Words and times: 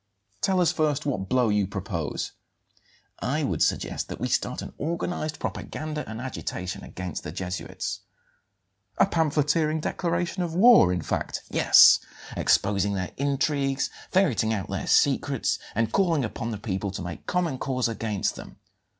"Tell 0.41 0.59
us 0.59 0.71
first 0.71 1.05
what 1.05 1.29
blow 1.29 1.49
you 1.49 1.67
propose?" 1.67 2.31
"I 3.19 3.43
would 3.43 3.61
suggest 3.61 4.09
that 4.09 4.19
we 4.19 4.27
start 4.29 4.63
an 4.63 4.73
organized 4.79 5.37
propaganda 5.37 6.09
and 6.09 6.19
agitation 6.19 6.83
against 6.83 7.21
the 7.23 7.31
Jesuits." 7.31 7.99
"A 8.97 9.05
pamphleteering 9.05 9.79
declaration 9.79 10.41
of 10.41 10.55
war, 10.55 10.91
in 10.91 11.03
fact?" 11.03 11.43
"Yes; 11.51 11.99
exposing 12.35 12.93
their 12.95 13.11
intrigues, 13.17 13.91
ferreting 14.09 14.51
out 14.55 14.71
their 14.71 14.87
secrets, 14.87 15.59
and 15.75 15.91
calling 15.93 16.25
upon 16.25 16.49
the 16.49 16.57
people 16.57 16.89
to 16.89 17.03
make 17.03 17.27
common 17.27 17.59
cause 17.59 17.87
against 17.87 18.35
them." 18.35 18.57